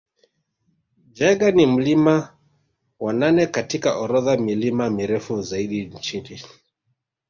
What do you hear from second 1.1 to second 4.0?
Jaeger ni mlima wa nane katika